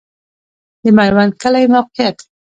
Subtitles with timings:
[0.81, 2.17] د میوند کلی موقعیت